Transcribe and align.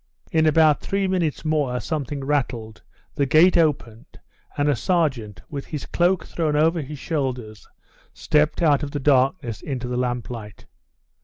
In 0.31 0.47
about 0.47 0.79
three 0.81 1.05
minutes 1.07 1.45
more 1.45 1.79
something 1.79 2.23
rattled, 2.25 2.81
the 3.13 3.27
gate 3.27 3.55
opened, 3.55 4.19
and 4.57 4.67
a 4.67 4.75
sergeant, 4.75 5.43
with 5.47 5.67
his 5.67 5.85
cloak 5.85 6.25
thrown 6.25 6.55
over 6.55 6.81
his 6.81 6.97
shoulders, 6.97 7.67
stepped 8.11 8.63
out 8.63 8.81
of 8.81 8.89
the 8.89 8.99
darkness 8.99 9.61
into 9.61 9.87
the 9.87 9.97
lamplight. 9.97 10.65